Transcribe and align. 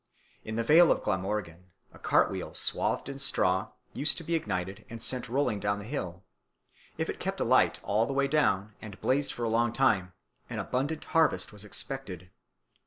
In 0.43 0.55
the 0.55 0.63
Vale 0.63 0.91
of 0.91 1.03
Glamorgan 1.03 1.67
a 1.93 1.99
cart 1.99 2.31
wheel 2.31 2.55
swathed 2.55 3.07
in 3.07 3.19
straw 3.19 3.67
used 3.93 4.17
to 4.17 4.23
be 4.23 4.33
ignited 4.33 4.83
and 4.89 4.99
sent 4.99 5.29
rolling 5.29 5.59
down 5.59 5.77
the 5.77 5.85
hill. 5.85 6.23
If 6.97 7.07
it 7.07 7.19
kept 7.19 7.39
alight 7.39 7.79
all 7.83 8.07
the 8.07 8.13
way 8.13 8.27
down 8.27 8.73
and 8.81 8.99
blazed 8.99 9.31
for 9.31 9.43
a 9.43 9.47
long 9.49 9.71
time, 9.71 10.13
an 10.49 10.57
abundant 10.57 11.05
harvest 11.05 11.53
was 11.53 11.63
expected. 11.63 12.31